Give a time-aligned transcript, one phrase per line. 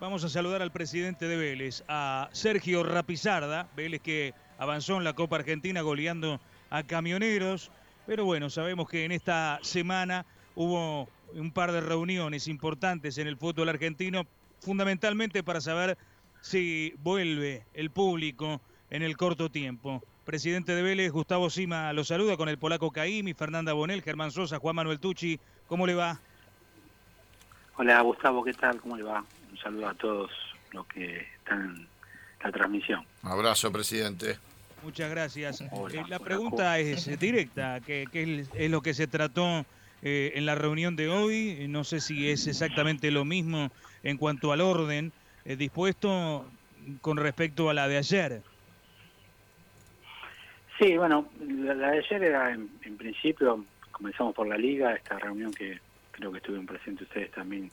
[0.00, 5.12] Vamos a saludar al presidente de Vélez, a Sergio Rapizarda, Vélez que avanzó en la
[5.12, 7.70] Copa Argentina goleando a camioneros,
[8.06, 10.24] pero bueno, sabemos que en esta semana
[10.54, 14.24] hubo un par de reuniones importantes en el fútbol argentino,
[14.60, 15.98] fundamentalmente para saber
[16.40, 20.02] si vuelve el público en el corto tiempo.
[20.24, 24.60] Presidente de Vélez, Gustavo Sima, lo saluda con el polaco Caimi, Fernanda Bonel, Germán Sosa,
[24.60, 25.38] Juan Manuel Tucci.
[25.66, 26.18] ¿Cómo le va?
[27.76, 28.80] Hola Gustavo, ¿qué tal?
[28.80, 29.22] ¿Cómo le va?
[29.62, 30.30] Saludo a todos
[30.72, 31.88] los que están en
[32.42, 33.04] la transmisión.
[33.22, 34.38] Abrazo, presidente.
[34.82, 35.60] Muchas gracias.
[35.60, 35.68] Eh,
[36.08, 39.66] la pregunta es directa, ¿qué, es, lo que se trató
[40.02, 41.66] eh, en la reunión de hoy?
[41.68, 43.70] No sé si es exactamente lo mismo
[44.02, 45.12] en cuanto al orden
[45.44, 46.46] eh, dispuesto
[47.02, 48.42] con respecto a la de ayer.
[50.78, 55.78] Sí, bueno, la, de ayer era en, principio, comenzamos por la liga, esta reunión que
[56.12, 57.70] creo que estuvieron presentes ustedes también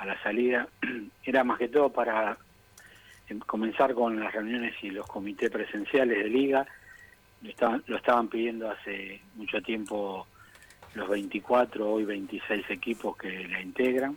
[0.00, 0.66] a la salida,
[1.24, 2.36] era más que todo para
[3.28, 6.66] em, comenzar con las reuniones y los comités presenciales de liga.
[7.42, 10.26] Lo estaban, lo estaban pidiendo hace mucho tiempo
[10.94, 14.16] los 24, hoy 26 equipos que la integran,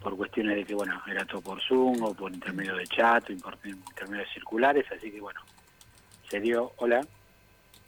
[0.00, 3.36] por cuestiones de que, bueno, era todo por Zoom o por intermedio de chat o
[3.38, 5.40] por intermedio de circulares, así que, bueno,
[6.28, 7.04] se dio, hola.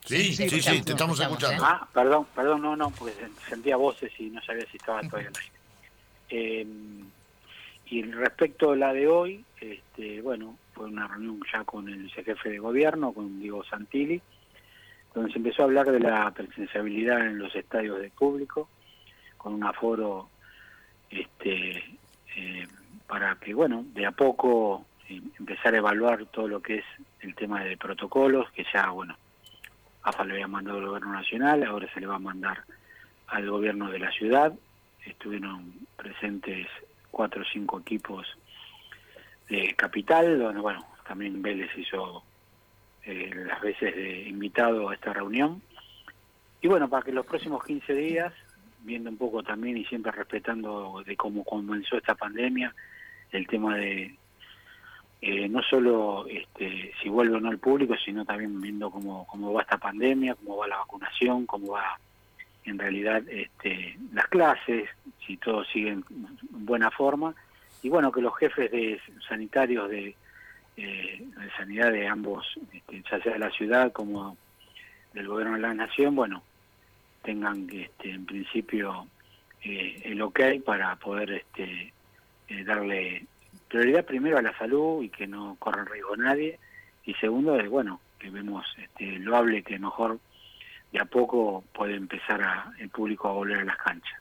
[0.05, 1.65] Sí, sí, sí, te estamos escuchando.
[1.65, 3.15] Ah, perdón, perdón, no, no, porque
[3.49, 5.34] sentía voces y no sabía si estaba todavía en
[6.31, 6.67] eh,
[7.89, 12.51] y respecto a la de hoy, este, bueno, fue una reunión ya con el jefe
[12.51, 14.21] de gobierno, con Diego Santilli,
[15.15, 18.69] donde se empezó a hablar de la presenciabilidad en los estadios de público,
[19.37, 20.29] con un aforo
[21.11, 21.83] este,
[22.37, 22.67] eh,
[23.07, 26.85] para que, bueno, de a poco eh, empezar a evaluar todo lo que es
[27.21, 29.17] el tema de protocolos, que ya, bueno,
[30.03, 32.65] AFA le había mandado al gobierno nacional, ahora se le va a mandar
[33.29, 34.53] al gobierno de la ciudad.
[35.07, 36.67] Estuvieron presentes
[37.11, 38.27] cuatro o cinco equipos
[39.49, 42.23] de capital, donde bueno, también Vélez hizo
[43.05, 45.62] eh, las veces de invitado a esta reunión.
[46.61, 48.33] Y bueno, para que los próximos 15 días,
[48.83, 52.75] viendo un poco también y siempre respetando de cómo comenzó esta pandemia,
[53.31, 54.17] el tema de
[55.23, 59.53] eh, no solo este, si vuelve o no el público, sino también viendo cómo, cómo
[59.53, 61.99] va esta pandemia, cómo va la vacunación, cómo va
[62.66, 64.88] en realidad este, las clases,
[65.27, 66.04] si todo sigue en
[66.50, 67.34] buena forma.
[67.82, 70.16] Y bueno, que los jefes de sanitarios de,
[70.76, 71.26] eh,
[71.56, 74.37] sanidad de ambos, este, ya sea de la ciudad como
[75.15, 76.43] del gobierno de la nación, bueno,
[77.22, 79.06] tengan este, en principio
[79.62, 81.93] eh, el ok para poder este,
[82.65, 83.26] darle
[83.69, 86.59] prioridad primero a la salud y que no corra riesgo nadie,
[87.05, 90.19] y segundo es, bueno, que vemos este, loable que mejor
[90.97, 94.19] de a poco puede empezar a, el público a volver a las canchas.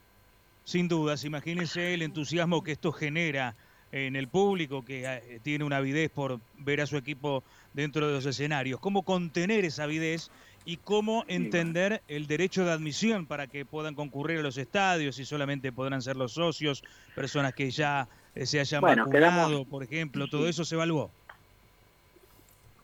[0.65, 3.55] Sin dudas, imagínese el entusiasmo que esto genera
[3.93, 7.43] en el público que eh, tiene una avidez por ver a su equipo
[7.73, 8.81] dentro de los escenarios.
[8.81, 10.31] ¿Cómo contener esa avidez
[10.65, 15.25] y cómo entender el derecho de admisión para que puedan concurrir a los estadios y
[15.25, 16.83] solamente podrán ser los socios,
[17.13, 21.09] personas que ya eh, se hayan vacunado, por ejemplo, todo eso se evaluó.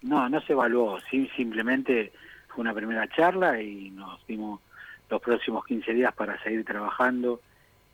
[0.01, 2.13] No, no se evaluó, sí, simplemente
[2.53, 4.61] fue una primera charla y nos dimos
[5.09, 7.41] los próximos 15 días para seguir trabajando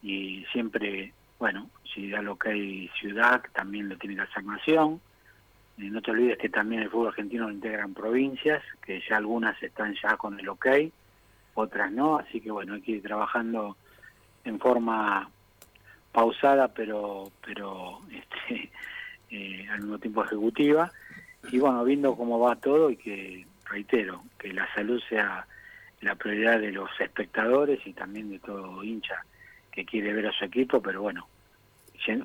[0.04, 4.44] y siempre, bueno, si da lo que hay ciudad, también lo tiene que hacer.
[5.78, 9.62] Y no te olvides que también el fútbol argentino lo integran provincias, que ya algunas
[9.62, 10.68] están ya con el ok,
[11.54, 13.78] otras no, así que bueno, hay que ir trabajando
[14.44, 15.30] en forma
[16.12, 18.72] pausada pero pero este,
[19.30, 20.92] eh, al mismo tiempo ejecutiva
[21.52, 25.48] y bueno viendo cómo va todo y que reitero que la salud sea
[26.02, 29.24] la prioridad de los espectadores y también de todo hincha
[29.72, 31.28] que quiere ver a su equipo pero bueno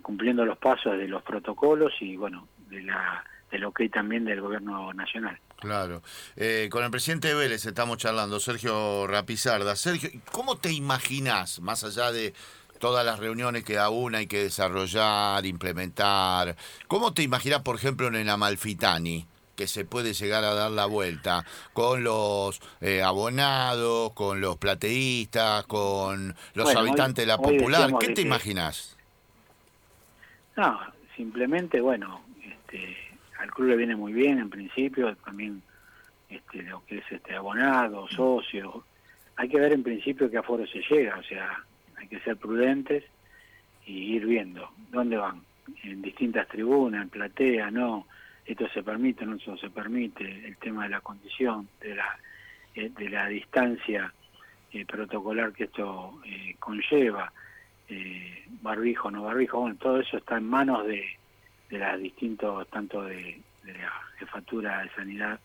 [0.00, 4.92] cumpliendo los pasos de los protocolos y bueno de la del ok también del gobierno
[4.92, 6.02] nacional Claro.
[6.34, 9.76] Eh, con el presidente de Vélez estamos charlando, Sergio Rapizarda.
[9.76, 12.34] Sergio, ¿cómo te imaginas, más allá de
[12.82, 16.56] todas las reuniones que aún hay que desarrollar, implementar.
[16.88, 19.24] ¿Cómo te imaginas, por ejemplo, en el Amalfitani?
[19.56, 25.66] Que se puede llegar a dar la vuelta con los eh, abonados, con los plateístas,
[25.66, 27.90] con los habitantes de la popular.
[28.00, 28.96] ¿Qué te imaginas?
[30.56, 30.80] No,
[31.16, 32.96] simplemente, bueno, este,
[33.38, 35.62] al club le viene muy bien en principio, también
[36.28, 38.84] este, lo que es este abonado, socio.
[39.36, 41.64] Hay que ver en principio qué aforo se llega, o sea,
[41.96, 43.04] hay que ser prudentes
[43.86, 45.42] y ir viendo dónde van,
[45.82, 48.06] en distintas tribunas, en platea, no,
[48.44, 52.18] esto se permite, no eso se permite, el tema de la condición, de la,
[52.74, 54.12] eh, de la distancia
[54.72, 57.32] eh, protocolar que esto eh, conlleva,
[58.62, 61.04] barbijo, no barbijo, bueno, todo eso está en manos de,
[61.72, 65.40] de las distintos, tanto de, la jefatura de sanidad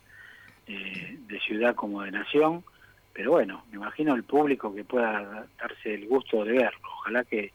[0.68, 2.64] eh, de ciudad como de nación,
[3.14, 7.54] pero bueno, me imagino el público que pueda darse el gusto de verlo, ojalá que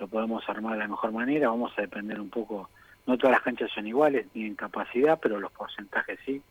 [0.00, 2.68] lo podamos armar de la mejor manera, vamos a depender un poco,
[3.08, 6.42] no todas las canchas son iguales ni en capacidad, pero los porcentajes sí,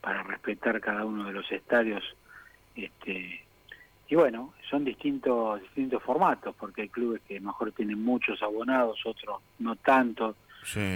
[0.00, 2.02] para respetar cada uno de los estadios,
[2.74, 3.44] este
[4.10, 9.42] y bueno, son distintos distintos formatos, porque hay clubes que mejor tienen muchos abonados, otros
[9.58, 10.34] no tanto,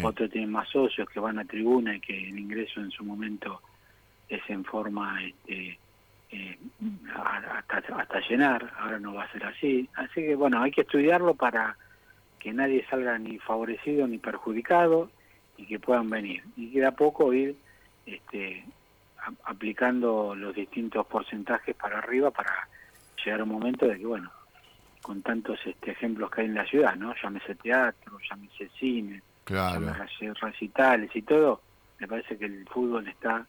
[0.03, 3.61] otros tienen más socios que van a tribuna y que el ingreso en su momento
[4.31, 5.79] es en forma este,
[6.31, 6.59] eh,
[7.15, 9.91] hasta, hasta llenar, ahora no va a ser así.
[9.95, 11.77] Así que bueno, hay que estudiarlo para
[12.43, 15.09] que nadie salga ni favorecido ni perjudicado
[15.57, 16.43] y que puedan venir.
[16.57, 17.55] Y queda poco ir
[18.05, 18.65] este,
[19.45, 22.69] aplicando los distintos porcentajes para arriba para
[23.25, 24.29] llegar a un momento de que, bueno,
[25.03, 27.15] con tantos este, ejemplos que hay en la ciudad, ¿no?
[27.23, 31.61] Llámese teatro, llámese cine, llámese recitales y todo,
[32.01, 33.47] me parece que el fútbol está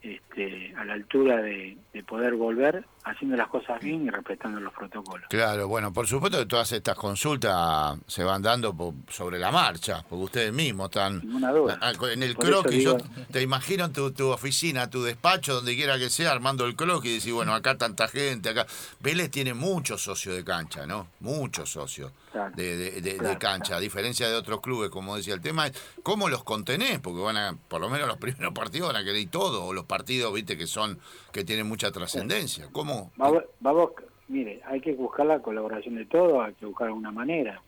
[0.00, 5.26] este, a la altura de, poder volver haciendo las cosas bien y respetando los protocolos.
[5.28, 10.24] Claro, bueno, por supuesto que todas estas consultas se van dando sobre la marcha, porque
[10.24, 12.84] ustedes mismos están en el croquis.
[12.84, 12.96] Yo
[13.30, 17.14] te imagino tu, tu oficina, tu despacho, donde quiera que sea, armando el croquis y
[17.14, 18.66] decir, bueno, acá tanta gente, acá.
[19.00, 21.08] Vélez tiene muchos socios de cancha, ¿no?
[21.20, 22.12] Muchos socios
[22.54, 26.98] de, cancha, a diferencia de otros clubes, como decía el tema, es cómo los contenés,
[27.00, 29.84] porque van a, por lo menos los primeros partidos van a querer todo, o los
[29.84, 30.98] partidos, viste, que son,
[31.32, 32.68] que tienen mucha trascendencia.
[32.72, 33.12] ¿Cómo?
[33.16, 33.92] Vamos,
[34.28, 37.60] mire, hay que buscar la colaboración de todos, hay que buscar una manera,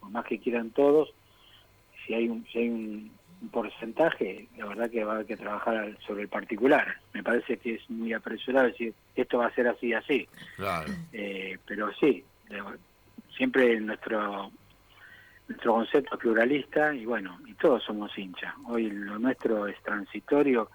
[0.00, 1.12] por más que quieran todos,
[2.06, 3.18] si hay un, si hay un,
[3.52, 6.96] porcentaje, la verdad que va a haber que trabajar sobre el particular.
[7.14, 10.28] Me parece que es muy apresurado decir, esto va a ser así, así.
[10.56, 10.92] Claro.
[11.12, 12.24] Eh, pero sí,
[13.38, 14.50] siempre nuestro
[15.46, 18.52] nuestro concepto es pluralista y bueno, y todos somos hinchas.
[18.66, 20.70] Hoy lo nuestro es transitorio,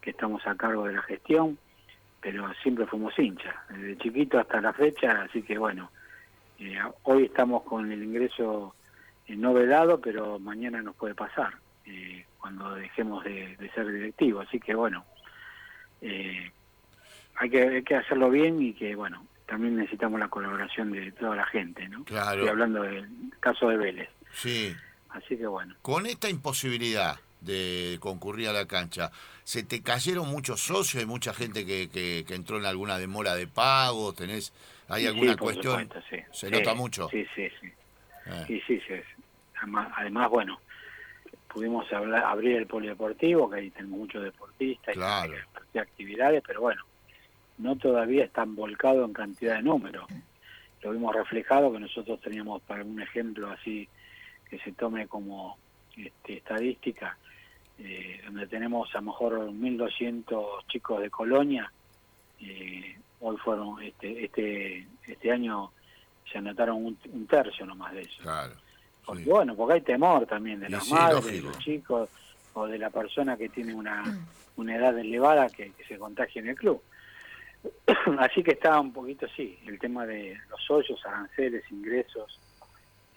[0.00, 1.56] que estamos a cargo de la gestión,
[2.20, 5.92] pero siempre fuimos hinchas, desde chiquito hasta la fecha, así que bueno,
[6.58, 8.74] eh, hoy estamos con el ingreso
[9.28, 11.54] eh, no vedado, pero mañana nos puede pasar,
[11.84, 15.04] eh, cuando dejemos de, ser directivos, así que bueno,
[17.38, 21.36] hay, que, hay que hacerlo bien y que bueno, también necesitamos la colaboración de toda
[21.36, 22.04] la gente, ¿no?
[22.04, 22.40] Claro.
[22.40, 23.08] Estoy hablando del
[23.40, 24.10] caso de Vélez.
[24.32, 24.74] Sí.
[25.10, 25.74] Así que bueno.
[25.82, 29.10] Con esta imposibilidad de concurrir a la cancha,
[29.44, 31.00] ¿se te cayeron muchos socios?
[31.00, 34.12] ¿Hay mucha gente que, que, entró en alguna demora de pago?
[34.12, 34.52] ¿Tenés,
[34.88, 35.88] ¿Hay alguna cuestión?
[36.32, 37.08] ¿Se nota mucho?
[37.08, 37.72] Sí, sí, sí.
[38.26, 38.44] Eh.
[38.46, 38.94] Sí, sí, sí.
[39.58, 40.60] Además, además, bueno,
[41.48, 45.34] pudimos hablar, abrir el polideportivo, que ahí tenemos muchos deportistas claro.
[45.72, 46.82] y actividades, pero bueno,
[47.58, 50.06] no todavía están volcados en cantidad de números.
[50.82, 53.88] Lo vimos reflejado que nosotros teníamos, para un ejemplo así
[54.48, 55.58] que se tome como
[55.96, 57.18] este, estadística,
[57.78, 61.72] eh, donde tenemos a lo mejor 1.200 chicos de Colonia,
[62.40, 65.72] eh, hoy fueron, este, este, este año
[66.30, 68.22] se anotaron un, tercio nomás de eso.
[68.22, 68.54] Claro.
[69.04, 72.10] Porque, Bueno, porque hay temor también de las madres, de los chicos
[72.54, 74.02] o de la persona que tiene una,
[74.56, 76.82] una edad elevada que, que se contagie en el club.
[78.18, 82.38] Así que está un poquito, sí, el tema de los hoyos, aranceles, ingresos,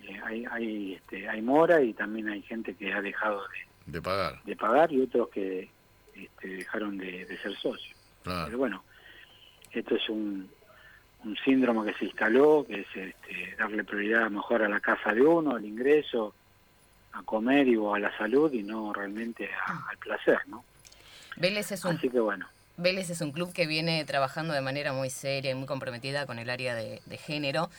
[0.03, 4.01] eh, hay, hay, este, hay mora y también hay gente que ha dejado de, de
[4.01, 5.69] pagar de pagar y otros que
[6.13, 7.95] este, dejaron de, ser socios.
[8.23, 8.83] Pero bueno,
[9.71, 10.49] esto es un,
[11.23, 15.21] un síndrome que se instaló, que es este, darle prioridad mejor a la casa de
[15.21, 16.33] uno, al ingreso,
[17.13, 20.63] a comer y o a la salud y no realmente al placer, ¿no?
[21.37, 21.95] Vélez es un...
[21.95, 22.47] Así que bueno.
[22.79, 26.39] Vélez es un club que viene trabajando de manera muy seria y muy comprometida con
[26.39, 27.69] el área de, género,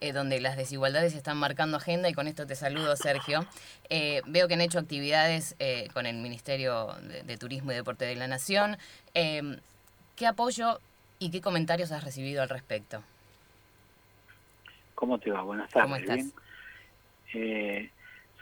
[0.00, 3.46] eh, donde las desigualdades están marcando agenda y con esto te saludo, Sergio.
[3.88, 6.88] Eh, veo que han hecho actividades eh, con el Ministerio
[7.24, 8.76] de, Turismo y Deporte de la Nación.
[9.14, 10.80] ¿Qué apoyo
[11.20, 13.04] y qué comentarios has recibido al respecto?
[14.96, 15.42] ¿Cómo te va?
[15.42, 15.84] Buenas tardes.
[15.84, 16.32] ¿Cómo estás?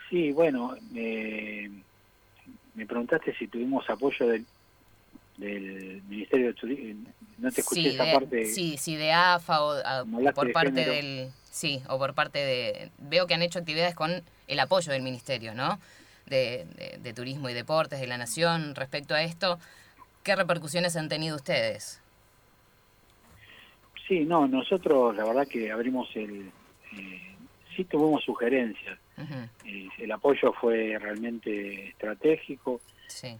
[0.08, 4.46] sí, bueno, me preguntaste si tuvimos apoyo del
[5.36, 7.08] del Ministerio de Turismo.
[7.38, 8.46] No te escuché esa parte.
[8.46, 11.30] Sí, sí, de AFA o, por parte del.
[11.50, 12.90] Sí, o por parte de.
[12.98, 15.78] Veo que han hecho actividades con el apoyo del Ministerio, ¿no?
[16.26, 16.66] De,
[17.00, 19.58] de, Turismo y Deportes de la Nación respecto a esto.
[20.24, 22.00] ¿Qué repercusiones han tenido ustedes?
[24.08, 26.50] Sí, no, nosotros la verdad que abrimos el.
[26.98, 27.36] Eh,
[27.76, 28.98] sí tuvimos sugerencias.
[29.64, 32.80] Eh, el apoyo fue realmente estratégico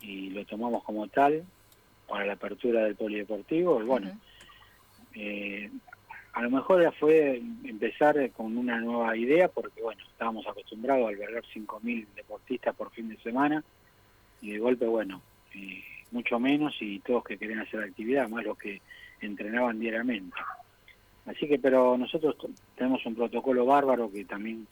[0.01, 1.45] y lo tomamos como tal
[2.09, 3.81] para la apertura del polideportivo.
[3.81, 4.19] Y bueno,
[5.15, 5.71] eh,
[6.33, 11.43] a lo mejor fue empezar con una nueva idea porque, bueno, estábamos acostumbrados a albergar
[11.45, 13.65] 5.000 deportistas por fin de semana
[14.41, 15.23] y de golpe, bueno,
[15.55, 18.81] eh, mucho menos y todos que querían hacer actividad, más los que
[19.21, 20.37] entrenaban diariamente.
[21.27, 22.37] Así que, pero nosotros
[22.77, 24.67] tenemos un protocolo bárbaro que también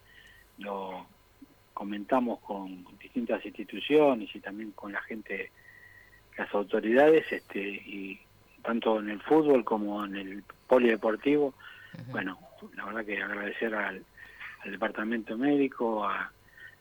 [0.58, 1.06] lo
[1.72, 5.50] comentamos con distintas instituciones y también con la gente,
[6.36, 8.20] las autoridades, este, y
[8.62, 11.54] tanto en el fútbol como en el polideportivo.
[12.08, 12.38] Bueno,
[12.76, 14.04] la verdad que agradecer al,
[14.64, 16.32] departamento médico, a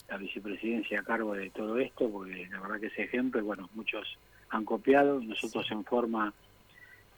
[0.07, 4.17] la vicepresidencia a cargo de todo esto, porque la verdad que ese ejemplo, bueno, muchos
[4.49, 6.33] han copiado, nosotros en forma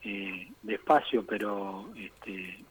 [0.02, 2.64] eh, despacio, pero este,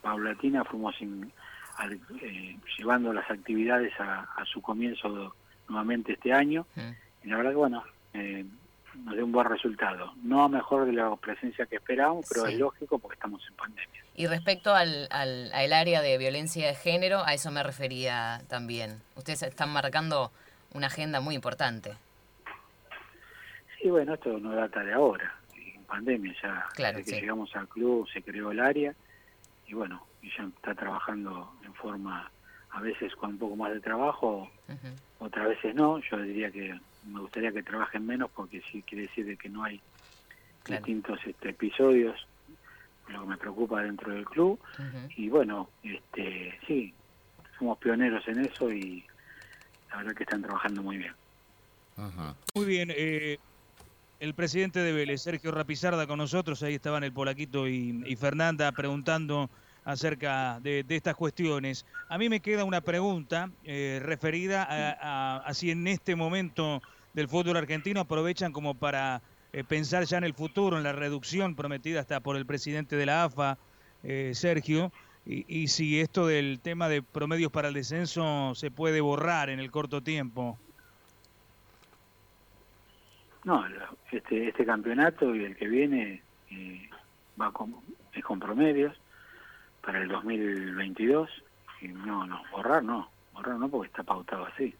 [0.00, 5.34] paulatina fuimos eh, llevando las actividades a, su comienzo
[5.68, 6.66] nuevamente este año.
[7.22, 7.84] Y la verdad que, bueno,
[8.14, 8.44] eh,
[9.04, 10.12] nos dio un buen resultado.
[10.22, 14.04] No a mejor de la presencia que esperábamos, pero es lógico porque estamos en pandemia.
[14.14, 19.00] Y respecto al, al, al, área de violencia de género, a eso me refería también.
[19.16, 20.30] Ustedes están marcando
[20.74, 21.94] una agenda muy importante.
[23.80, 26.66] Sí, bueno, esto no data de ahora, en pandemia ya.
[26.74, 28.94] Claro, desde que llegamos al club se creó el área
[29.66, 32.30] y bueno, ya está trabajando en forma,
[32.70, 34.50] a veces con un poco más de trabajo,
[35.18, 35.98] otras veces no.
[35.98, 39.64] Yo diría que me gustaría que trabajen menos porque sí quiere decir de que no
[39.64, 39.80] hay
[40.66, 42.26] distintos este, episodios,
[43.08, 44.58] lo que me preocupa dentro del club.
[45.16, 46.94] Y bueno, este sí,
[47.58, 49.04] somos pioneros en eso y
[49.90, 51.14] la verdad que están trabajando muy bien.
[52.54, 52.88] Muy bien.
[52.90, 53.38] Eh,
[54.20, 59.50] el presidente de Vélez, Sergio Rapizarda, con nosotros, ahí estaban el Polaquito y, Fernanda preguntando
[59.84, 61.86] acerca de, estas cuestiones.
[62.08, 67.56] A mí me queda una pregunta eh, referida a, si en este momento del fútbol
[67.56, 69.22] argentino aprovechan como para
[69.52, 73.06] eh, pensar ya en el futuro, en la reducción prometida hasta por el presidente de
[73.06, 73.58] la AFA,
[74.02, 74.92] eh, Sergio,
[75.24, 79.60] y, y, si esto del tema de promedios para el descenso se puede borrar en
[79.60, 80.58] el corto tiempo.
[83.44, 83.64] No,
[84.10, 86.22] este, este campeonato y el que viene
[87.40, 87.76] va con,
[88.12, 88.96] es con promedios
[89.82, 91.28] para el 2022
[91.80, 94.74] y no, no, borrar no, borrar no porque está pautado así.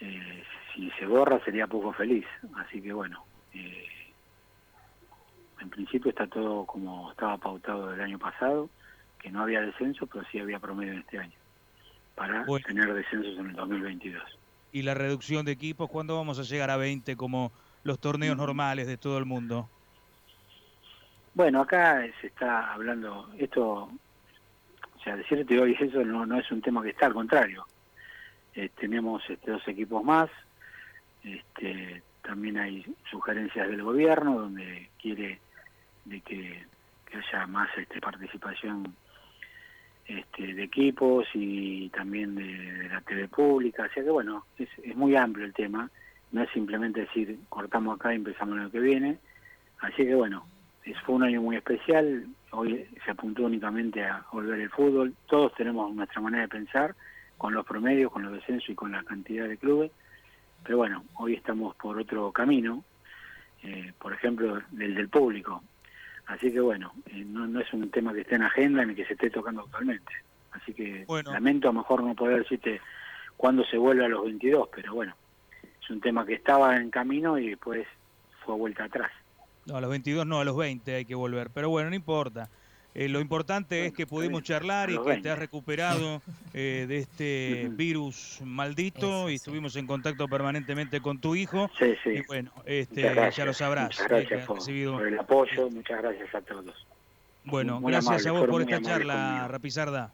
[0.00, 0.44] Eh,
[0.74, 3.86] si se borra sería poco feliz, así que bueno, eh,
[5.60, 8.68] en principio está todo como estaba pautado el año pasado,
[9.18, 11.36] que no había descenso, pero sí había promedio en este año,
[12.14, 14.22] para tener descensos en el 2022.
[14.72, 17.50] ¿Y la reducción de equipos, cuándo vamos a llegar a 20 como
[17.82, 19.70] los torneos normales de todo el mundo?
[21.36, 26.62] Bueno, acá se está hablando, esto, o sea, decirte hoy eso no, no es un
[26.62, 27.66] tema que está, al contrario.
[28.54, 30.30] Eh, tenemos este, dos equipos más,
[31.22, 35.38] este, también hay sugerencias del gobierno donde quiere
[36.06, 36.64] de que,
[37.12, 38.96] haya más este, participación
[40.06, 44.96] este, de equipos y también de, la TV pública, o sea que bueno, es, es
[44.96, 45.90] muy amplio el tema,
[46.32, 49.18] no es simplemente decir cortamos acá y empezamos lo que viene,
[49.80, 50.46] así que bueno,
[50.94, 55.94] fue un año muy especial, hoy se apuntó únicamente a volver el fútbol, todos tenemos
[55.94, 56.94] nuestra manera de pensar,
[57.36, 59.90] con los promedios, con los descensos y con la cantidad de clubes,
[60.62, 62.84] pero bueno, hoy estamos por otro camino,
[63.62, 65.62] eh, por ejemplo, del del público,
[66.26, 69.04] así que bueno, eh, no, no es un tema que esté en agenda ni que
[69.04, 70.12] se esté tocando actualmente,
[70.52, 72.80] así que lamento a lo mejor no poder decirte
[73.36, 75.14] cuándo se vuelve a los 22, pero bueno,
[75.82, 77.86] es un tema que estaba en camino y después
[78.44, 79.10] fue vuelta atrás.
[79.66, 81.50] No, a los 22 no, a los 20 hay que volver.
[81.50, 82.48] Pero bueno, no importa.
[82.94, 86.22] Eh, lo importante es que pudimos charlar y que te has recuperado
[86.54, 91.70] eh, de este virus maldito y estuvimos en contacto permanentemente con tu hijo.
[91.78, 92.10] Sí, sí.
[92.10, 93.02] Y bueno, este,
[93.36, 93.88] ya lo sabrás.
[93.88, 96.86] Muchas gracias por, el apoyo, muchas gracias a todos.
[97.44, 100.10] Bueno, gracias a vos por esta charla, Rapizarda.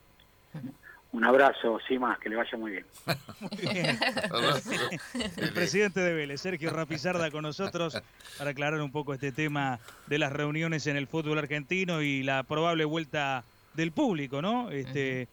[1.12, 2.87] Un abrazo, sí más, que le vaya muy bien.
[5.37, 8.00] El presidente de Vélez, Sergio Rapizarda, con nosotros
[8.38, 12.45] para aclarar un poco este tema de las reuniones en el fútbol argentino y la
[12.45, 14.71] probable vuelta del público, ¿no?
[14.71, 15.28] Este,